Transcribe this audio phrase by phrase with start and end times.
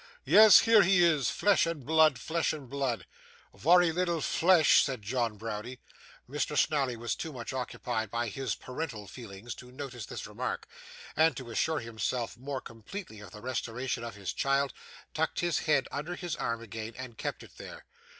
[0.25, 3.05] 'Yes, here he is, flesh and blood, flesh and blood.'
[3.53, 5.79] 'Vary little flesh,' said John Browdie.
[6.27, 6.57] Mr.
[6.57, 10.67] Snawley was too much occupied by his parental feelings to notice this remark;
[11.15, 14.73] and, to assure himself more completely of the restoration of his child,
[15.13, 17.85] tucked his head under his arm again, and kept it there.